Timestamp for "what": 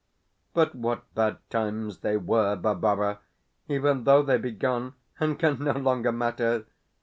0.73-1.13